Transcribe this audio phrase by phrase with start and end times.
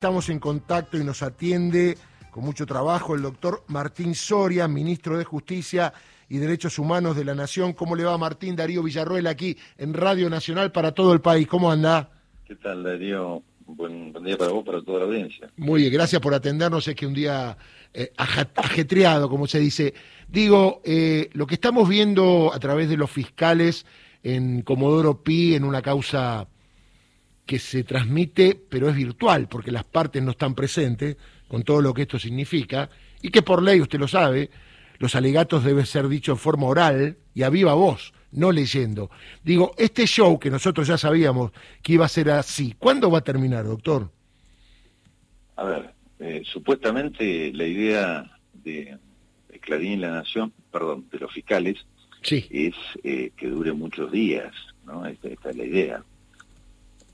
[0.00, 1.98] Estamos en contacto y nos atiende
[2.30, 5.92] con mucho trabajo el doctor Martín Soria, ministro de Justicia
[6.26, 7.74] y Derechos Humanos de la Nación.
[7.74, 11.46] ¿Cómo le va Martín Darío Villarroel aquí en Radio Nacional para todo el país?
[11.46, 12.08] ¿Cómo anda?
[12.46, 13.42] ¿Qué tal Darío?
[13.66, 15.50] Buen, día para vos, para toda la audiencia.
[15.58, 16.88] Muy bien, gracias por atendernos.
[16.88, 17.58] Es que un día
[17.92, 19.92] eh, ajetreado, como se dice.
[20.26, 23.84] Digo, eh, lo que estamos viendo a través de los fiscales
[24.22, 26.48] en Comodoro Pi en una causa
[27.50, 31.16] que se transmite, pero es virtual, porque las partes no están presentes,
[31.48, 32.88] con todo lo que esto significa,
[33.22, 34.50] y que por ley, usted lo sabe,
[35.00, 39.10] los alegatos deben ser dichos en forma oral y a viva voz, no leyendo.
[39.42, 41.50] Digo, este show que nosotros ya sabíamos
[41.82, 44.12] que iba a ser así, ¿cuándo va a terminar, doctor?
[45.56, 45.90] A ver,
[46.20, 48.30] eh, supuestamente la idea
[48.62, 48.96] de,
[49.60, 51.84] Clarín y la Nación, perdón, de los fiscales,
[52.22, 52.46] sí.
[52.48, 54.54] es eh, que dure muchos días,
[54.86, 55.04] ¿no?
[55.04, 56.04] esta es la idea.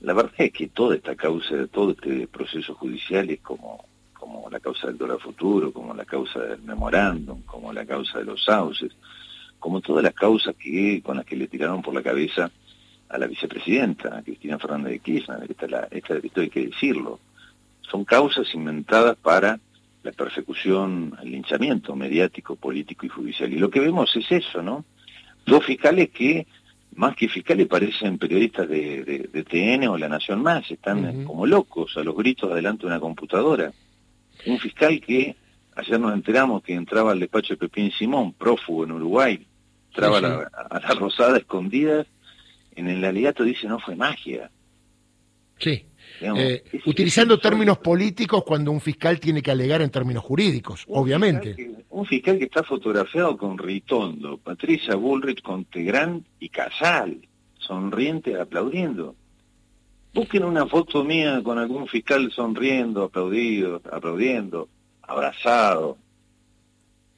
[0.01, 4.59] La verdad es que toda esta causa, todo este proceso judicial es como, como la
[4.59, 8.91] causa del dólar futuro, como la causa del memorándum, como la causa de los sauces,
[9.59, 12.51] como todas las causas que, con las que le tiraron por la cabeza
[13.09, 17.19] a la vicepresidenta, a Cristina Fernández de Kirchner, esta, la, esta, esto hay que decirlo.
[17.89, 19.59] Son causas inventadas para
[20.03, 23.51] la persecución, el linchamiento mediático, político y judicial.
[23.51, 24.85] Y lo que vemos es eso, ¿no?
[25.45, 26.45] Dos fiscales que
[26.97, 32.03] más que fiscales parecen periodistas de, TN o La Nación Más, están como locos a
[32.03, 33.71] los gritos delante de una computadora.
[34.47, 35.35] Un fiscal que
[35.75, 39.45] ayer nos enteramos que entraba al despacho de Pepín Simón, prófugo en Uruguay,
[39.89, 40.17] entraba
[40.51, 42.05] A, la, Rosada escondida,
[42.75, 44.49] en el alegato dice no fue magia.
[45.59, 45.85] Sí.
[46.19, 51.55] Eh, utilizando términos políticos cuando un fiscal tiene que alegar en términos jurídicos, obviamente.
[51.97, 59.15] Un fiscal que está fotografiado con Ritondo, Patricia Bullrich con Tegrán y Casal, sonriente, aplaudiendo.
[60.13, 64.69] Busquen una foto mía con algún fiscal sonriendo, aplaudido, aplaudiendo,
[65.01, 65.97] abrazado,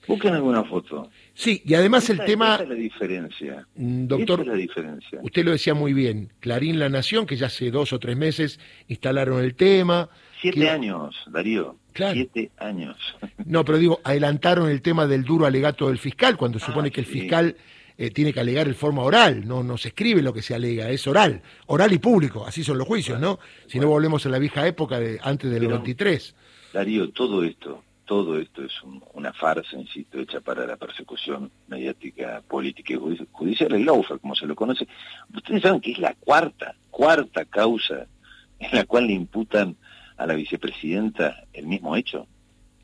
[0.07, 1.11] Busquen alguna foto.
[1.35, 2.55] Sí, y además el tema...
[2.55, 3.67] Esa es la diferencia.
[3.75, 5.19] Mm, doctor, es la diferencia.
[5.21, 8.59] usted lo decía muy bien, Clarín La Nación, que ya hace dos o tres meses
[8.87, 10.09] instalaron el tema.
[10.41, 11.75] Siete años, Darío.
[12.13, 12.97] Siete años.
[13.45, 17.01] No, pero digo, adelantaron el tema del duro alegato del fiscal, cuando ah, supone que
[17.01, 17.55] el fiscal
[17.97, 20.89] eh, tiene que alegar en forma oral, no, no se escribe lo que se alega,
[20.89, 23.39] es oral, oral y público, así son los juicios, ¿no?
[23.67, 26.35] Si no volvemos a la vieja época de antes del 93.
[26.73, 28.73] Darío, todo esto todo esto es
[29.13, 34.47] una farsa, insisto, hecha para la persecución mediática, política y judicial, el lawfare, como se
[34.47, 34.87] lo conoce.
[35.31, 38.07] Ustedes saben que es la cuarta, cuarta causa
[38.57, 39.75] en la cual le imputan
[40.19, 42.27] a la vicepresidenta el mismo hecho,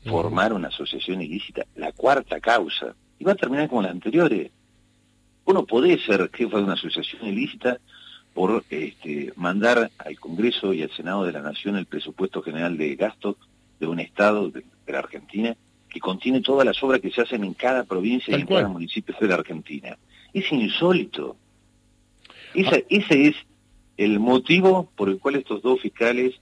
[0.04, 4.50] formar una asociación ilícita, la cuarta causa, y va a terminar como las anteriores.
[5.44, 7.78] Uno puede ser jefe de una asociación ilícita
[8.32, 12.96] por este, mandar al Congreso y al Senado de la Nación el presupuesto general de
[12.96, 13.36] gastos
[13.78, 15.54] de un Estado, de, la Argentina,
[15.90, 19.14] que contiene todas las obras que se hacen en cada provincia y en cada municipio
[19.20, 19.98] de la Argentina.
[20.32, 21.36] Es insólito.
[22.54, 22.78] Ah.
[22.88, 23.36] Ese es
[23.98, 26.40] el motivo por el cual estos dos fiscales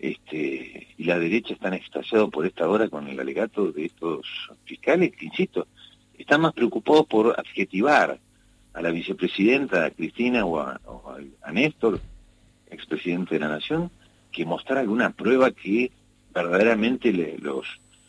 [0.00, 4.26] este, y la derecha están extasiados por esta hora con el alegato de estos
[4.64, 5.66] fiscales que, insisto,
[6.16, 8.18] están más preocupados por adjetivar
[8.72, 10.80] a la vicepresidenta Cristina o a,
[11.42, 12.00] a Néstor,
[12.70, 13.90] expresidente de la Nación,
[14.32, 15.90] que mostrar alguna prueba que
[16.32, 17.66] verdaderamente los,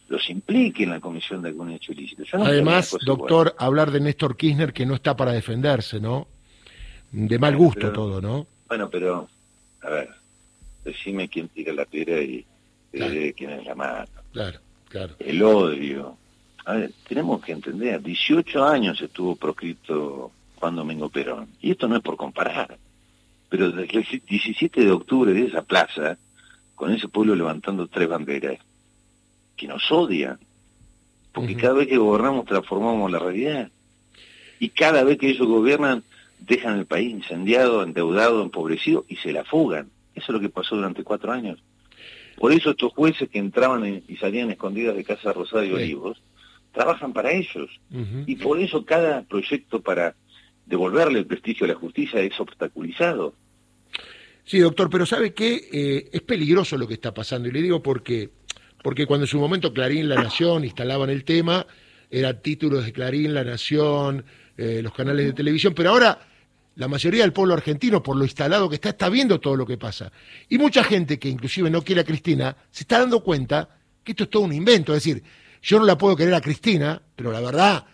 [0.08, 2.24] los implique en la comisión de algún hecho ilícito.
[2.34, 6.28] Además, doctor, hablar de Néstor Kirchner que no está para defenderse, ¿no?
[7.12, 8.48] De mal gusto todo, ¿no?
[8.70, 9.28] Bueno, pero,
[9.82, 10.21] a ver,
[10.84, 12.46] decime quién tira la piedra y
[12.92, 14.08] quién es la mano.
[14.32, 14.60] Claro,
[14.90, 15.16] claro.
[15.20, 16.18] El odio.
[16.66, 21.48] A ver, tenemos que entender, 18 años estuvo proscrito Juan Domingo Perón.
[21.60, 22.78] Y esto no es por comparar.
[23.50, 26.18] Pero desde el 17 de octubre de esa plaza,
[26.76, 28.60] con ese pueblo levantando tres banderas,
[29.58, 30.40] que nos odian,
[31.32, 33.70] porque cada vez que gobernamos transformamos la realidad,
[34.60, 36.04] y cada vez que ellos gobiernan
[36.40, 39.90] dejan el país incendiado, endeudado, empobrecido, y se la fugan.
[40.22, 41.60] Eso es lo que pasó durante cuatro años.
[42.38, 46.22] Por eso estos jueces que entraban y salían escondidas de Casa Rosada y Olivos,
[46.72, 47.70] trabajan para ellos.
[48.26, 50.16] Y por eso cada proyecto para
[50.66, 53.34] devolverle el prestigio a la justicia es obstaculizado.
[54.44, 55.68] Sí, doctor, pero ¿sabe qué?
[55.72, 58.30] Eh, es peligroso lo que está pasando, y le digo porque,
[58.84, 61.68] porque cuando en su momento Clarín, La Nación instalaban el tema,
[62.10, 64.26] eran títulos de Clarín, La Nación,
[64.58, 66.20] eh, los canales de televisión, pero ahora
[66.76, 69.78] la mayoría del pueblo argentino, por lo instalado que está, está viendo todo lo que
[69.78, 70.12] pasa.
[70.50, 73.70] Y mucha gente que inclusive no quiere a Cristina, se está dando cuenta
[74.04, 74.94] que esto es todo un invento.
[74.94, 75.24] Es decir,
[75.62, 77.86] yo no la puedo querer a Cristina, pero la verdad,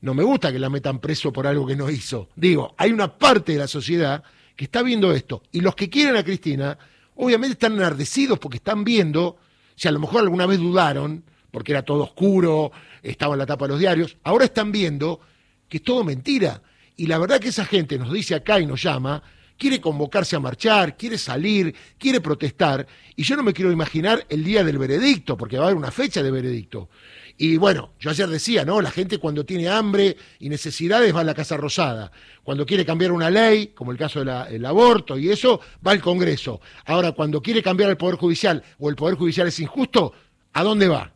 [0.00, 2.28] no me gusta que la metan preso por algo que no hizo.
[2.36, 4.22] Digo, hay una parte de la sociedad
[4.54, 6.78] que está viendo esto y los que quieren a Cristina
[7.16, 9.38] obviamente están enardecidos porque están viendo,
[9.74, 12.70] si a lo mejor alguna vez dudaron, porque era todo oscuro,
[13.02, 15.20] estaba en la tapa de los diarios, ahora están viendo
[15.68, 16.62] que es todo mentira.
[16.98, 19.22] Y la verdad que esa gente nos dice acá y nos llama,
[19.56, 22.84] quiere convocarse a marchar, quiere salir, quiere protestar,
[23.14, 25.92] y yo no me quiero imaginar el día del veredicto, porque va a haber una
[25.92, 26.88] fecha de veredicto.
[27.36, 28.80] Y bueno, yo ayer decía, ¿no?
[28.80, 32.10] La gente cuando tiene hambre y necesidades va a la Casa Rosada.
[32.42, 36.60] Cuando quiere cambiar una ley, como el caso del aborto y eso, va al Congreso.
[36.84, 40.12] Ahora, cuando quiere cambiar el Poder Judicial o el Poder Judicial es injusto,
[40.52, 41.12] ¿a dónde va?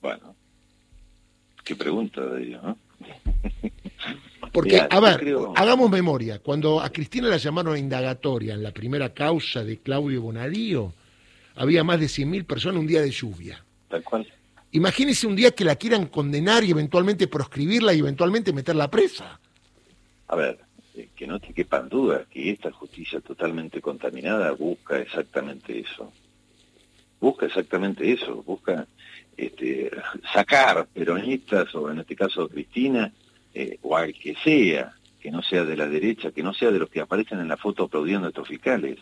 [0.00, 0.36] Bueno,
[1.64, 2.78] qué pregunta de ellos, ¿no?
[4.52, 6.40] Porque, a ver, hagamos memoria.
[6.40, 10.92] Cuando a Cristina la llamaron indagatoria en la primera causa de Claudio Bonadío,
[11.54, 13.64] había más de 100.000 personas un día de lluvia.
[13.88, 14.26] Tal cual.
[14.72, 19.40] Imagínese un día que la quieran condenar y eventualmente proscribirla y eventualmente meterla presa.
[20.28, 20.60] A ver,
[20.94, 26.12] eh, que no te quepan dudas que esta justicia totalmente contaminada busca exactamente eso.
[27.20, 28.86] Busca exactamente eso, busca
[29.36, 29.90] este,
[30.32, 33.12] sacar peronistas, o en este caso Cristina,
[33.54, 36.78] eh, o al que sea, que no sea de la derecha, que no sea de
[36.78, 38.98] los que aparecen en la foto aplaudiendo a estos fiscales.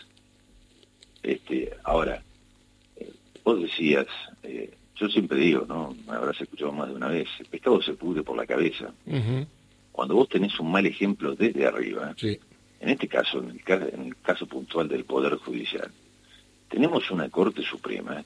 [1.23, 2.23] Este, ahora,
[2.97, 3.13] eh,
[3.45, 4.07] vos decías,
[4.97, 5.95] yo siempre digo, ¿no?
[6.07, 8.93] Me habrás escuchado más de una vez, el pescado se pudre por la cabeza.
[9.93, 12.15] Cuando vos tenés un mal ejemplo desde arriba,
[12.81, 13.61] en este caso, en
[14.07, 15.91] el, caso puntual del Poder Judicial,
[16.69, 18.25] tenemos una Corte Suprema.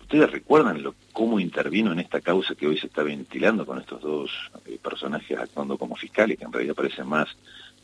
[0.00, 4.02] ¿Ustedes recuerdan lo, cómo intervino en esta causa que hoy se está ventilando con estos
[4.02, 4.30] dos
[4.66, 7.28] eh, personajes actuando como fiscales, que en realidad parecen más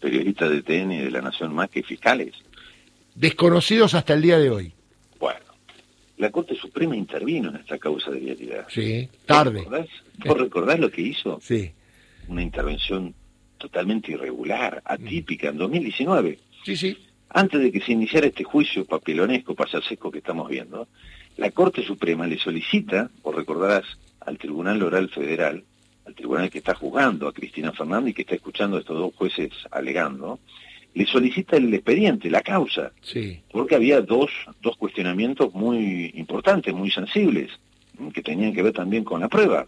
[0.00, 2.34] periodistas de TN y de la Nación más que fiscales?
[3.14, 4.72] Desconocidos hasta el día de hoy
[6.18, 8.66] la Corte Suprema intervino en esta causa de vialidad.
[8.68, 9.66] Sí, tarde.
[10.24, 11.38] ¿Vos recordás, lo que hizo?
[11.42, 11.72] Sí.
[12.28, 13.14] Una intervención
[13.58, 16.38] totalmente irregular, atípica, en 2019.
[16.64, 16.98] Sí, sí.
[17.28, 20.88] Antes de que se iniciara este juicio papelonesco, pasaseco que estamos viendo,
[21.36, 23.84] la Corte Suprema le solicita, o recordarás,
[24.20, 25.64] al Tribunal Oral Federal,
[26.06, 29.14] al tribunal que está juzgando a Cristina Fernández y que está escuchando a estos dos
[29.14, 30.38] jueces alegando,
[30.94, 33.42] le solicita el expediente, la causa, sí.
[33.50, 34.30] porque había dos,
[34.62, 37.50] dos cuestionamientos muy importantes, muy sensibles,
[38.14, 39.66] que tenían que ver también con la prueba.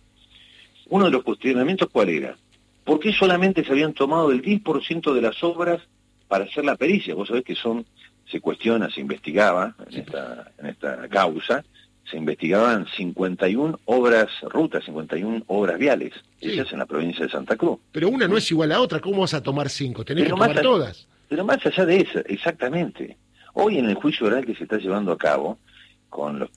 [0.89, 2.37] Uno de los cuestionamientos, ¿cuál era?
[2.85, 5.83] ¿Por qué solamente se habían tomado el 10% de las obras
[6.29, 7.15] para hacer la pericia?
[7.15, 7.85] Vos sabés que son,
[8.31, 11.63] se cuestiona, se investigaba en, esta, en esta causa,
[12.11, 17.79] se investigaban 51 obras rutas, 51 obras viales, ellas en la provincia de Santa Cruz.
[17.93, 20.05] Pero una no es igual a otra, ¿cómo vas a tomar cinco?
[20.05, 21.07] Tenés que tomar todas.
[21.29, 23.17] Pero más allá de eso, exactamente.
[23.55, 25.59] Hoy en el juicio oral que se está llevando a cabo,
[26.09, 26.51] con los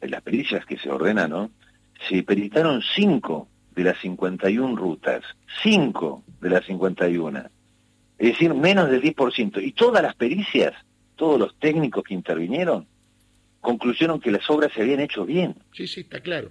[0.00, 1.50] las pericias que se ordenan,
[2.08, 5.22] se peritaron cinco de las 51 rutas,
[5.62, 7.44] cinco de las 51.
[8.18, 9.62] Es decir, menos del 10%.
[9.62, 10.74] Y todas las pericias,
[11.16, 12.86] todos los técnicos que intervinieron,
[13.60, 15.54] concluyeron que las obras se habían hecho bien.
[15.72, 16.50] Sí, sí, está claro.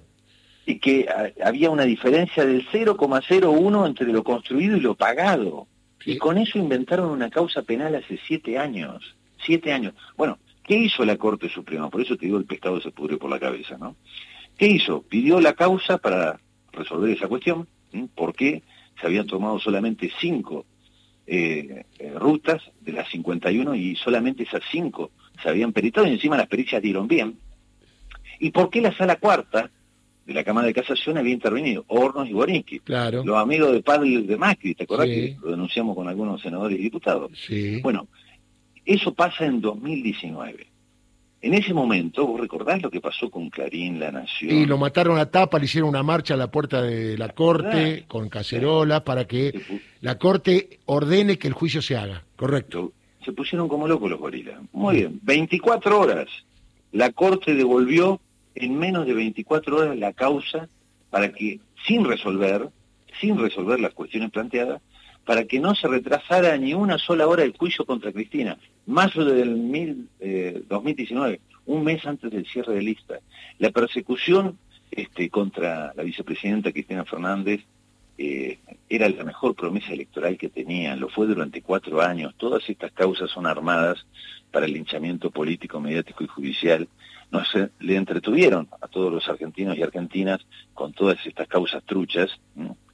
[0.65, 1.07] Y que
[1.44, 5.67] había una diferencia del 0,01 entre lo construido y lo pagado.
[6.06, 9.15] Y con eso inventaron una causa penal hace siete años.
[9.44, 9.94] Siete años.
[10.15, 11.89] Bueno, ¿qué hizo la Corte Suprema?
[11.89, 13.95] Por eso te digo, el pescado se pudre por la cabeza, ¿no?
[14.57, 15.01] ¿Qué hizo?
[15.01, 16.39] Pidió la causa para
[16.71, 17.67] resolver esa cuestión.
[18.15, 18.63] ¿Por qué
[19.00, 20.65] se habían tomado solamente cinco
[21.25, 26.38] eh, eh, rutas de las 51 y solamente esas cinco se habían peritado y encima
[26.38, 27.38] las pericias dieron bien?
[28.39, 29.69] ¿Y por qué la sala cuarta
[30.29, 33.24] de la Cámara de Casación había intervenido, Hornos y Borinsky, claro.
[33.25, 36.84] los amigos de padre de Macri, ¿te acordás que lo denunciamos con algunos senadores y
[36.84, 37.31] diputados?
[37.48, 37.81] Sí.
[37.81, 38.08] Bueno,
[38.86, 40.67] eso pasa en 2019.
[41.41, 44.51] En ese momento, ¿vos recordás lo que pasó con Clarín, La Nación?
[44.51, 48.03] Y lo mataron a tapa, le hicieron una marcha a la puerta de la Corte
[48.08, 49.60] con cacerolas para que
[50.01, 52.91] la Corte ordene que el juicio se haga, correcto.
[53.23, 54.59] Se pusieron como locos los gorilas.
[54.71, 56.27] Muy bien, 24 horas.
[56.91, 58.19] La Corte devolvió
[58.55, 60.67] en menos de 24 horas la causa
[61.09, 62.69] para que, sin resolver,
[63.19, 64.81] sin resolver las cuestiones planteadas,
[65.25, 69.55] para que no se retrasara ni una sola hora el juicio contra Cristina, mayo del
[69.55, 70.07] mil,
[70.67, 73.19] 2019, eh, un mes antes del cierre de lista.
[73.59, 74.57] La persecución
[74.91, 77.61] este, contra la vicepresidenta Cristina Fernández
[78.17, 78.57] eh,
[78.89, 82.34] era la mejor promesa electoral que tenían, lo fue durante cuatro años.
[82.38, 84.05] Todas estas causas son armadas
[84.51, 86.88] para el linchamiento político, mediático y judicial
[87.31, 92.39] no se le entretuvieron a todos los argentinos y argentinas con todas estas causas truchas,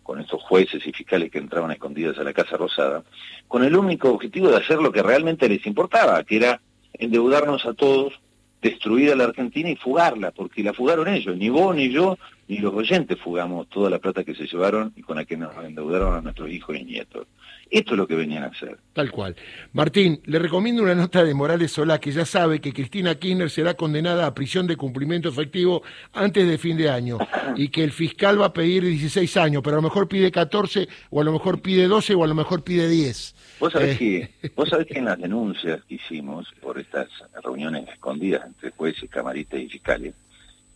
[0.04, 3.04] con estos jueces y fiscales que entraban escondidas a la Casa Rosada,
[3.48, 6.62] con el único objetivo de hacer lo que realmente les importaba, que era
[6.94, 8.20] endeudarnos a todos,
[8.62, 12.60] destruir a la Argentina y fugarla, porque la fugaron ellos, ni vos ni yo ni
[12.60, 16.16] los oyentes fugamos toda la plata que se llevaron y con la que nos endeudaron
[16.16, 17.28] a nuestros hijos y nietos.
[17.70, 18.78] Esto es lo que venían a hacer.
[18.94, 19.36] Tal cual.
[19.74, 23.74] Martín, le recomiendo una nota de Morales Solá que ya sabe que Cristina Kirchner será
[23.74, 25.82] condenada a prisión de cumplimiento efectivo
[26.14, 27.18] antes de fin de año
[27.56, 30.88] y que el fiscal va a pedir 16 años, pero a lo mejor pide 14
[31.10, 33.36] o a lo mejor pide 12 o a lo mejor pide 10.
[33.60, 34.30] Vos sabés, eh.
[34.42, 37.10] que, vos sabés que en las denuncias que hicimos por estas
[37.44, 40.14] reuniones escondidas entre jueces, camaristas y fiscales,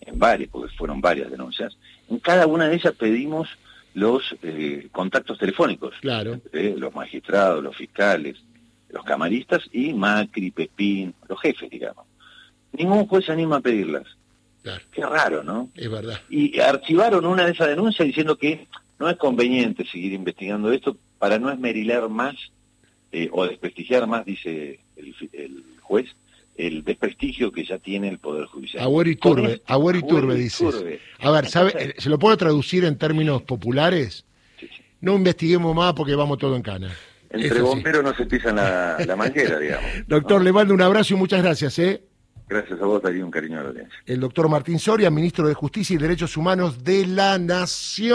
[0.02, 1.78] en varias, porque fueron varias denuncias,
[2.10, 3.50] en cada una de ellas pedimos
[3.94, 5.96] los eh, contactos telefónicos.
[6.02, 6.40] Claro.
[6.52, 8.38] los magistrados, los fiscales,
[8.90, 12.06] los camaristas y Macri, Pepín, los jefes, digamos.
[12.72, 14.06] Ningún juez se anima a pedirlas.
[14.62, 14.84] Claro.
[14.92, 15.70] Qué raro, ¿no?
[15.76, 16.20] Es verdad.
[16.30, 18.68] Y archivaron una de esas denuncias diciendo que
[19.00, 22.36] no es conveniente seguir investigando esto para no esmerilar más
[23.12, 26.08] eh, o desprestigiar más, dice el, el juez,
[26.60, 28.84] el desprestigio que ya tiene el Poder Judicial.
[28.84, 30.76] Agüero y Turbe, Agüero y Turbe, dices.
[31.20, 34.26] A ver, ¿sabe, ¿se lo puedo traducir en términos populares?
[34.60, 34.84] Sí, sí.
[35.00, 36.94] No investiguemos más porque vamos todo en cana.
[37.30, 39.90] Entre bomberos no se pisa la, la manguera, digamos.
[40.08, 40.44] Doctor, ¿no?
[40.44, 41.80] le mando un abrazo y muchas gracias.
[41.80, 42.04] ¿eh?
[42.50, 43.98] Gracias a vos, daría un cariño a la audiencia.
[44.06, 48.08] El doctor Martín Soria, ministro de Justicia y Derechos Humanos de la Nación.